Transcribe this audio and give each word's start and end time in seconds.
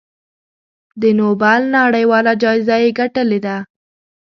د 1.01 1.03
نوبل 1.19 1.61
نړیواله 1.77 2.33
جایزه 2.41 2.75
یې 2.83 2.89
ګټلې 2.99 3.39
ده. 3.45 3.57